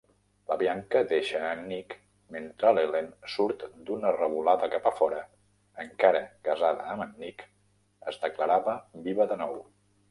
La 0.51 0.55
Bianca 0.59 1.01
deixa 1.09 1.41
a 1.49 1.51
en 1.57 1.61
Nick, 1.71 1.93
mentre 2.37 2.71
l'Ellen 2.77 3.11
surt 3.35 3.67
d'una 3.91 4.15
revolada 4.17 4.71
cap 4.75 4.91
a 4.93 4.95
fora, 5.03 5.23
encara 5.87 6.25
casada 6.51 6.91
amb 6.95 7.09
en 7.09 7.17
Nick, 7.25 7.49
es 8.13 8.21
declarava 8.29 8.81
viva 9.09 9.33
de 9.35 9.43
nou. 9.47 9.57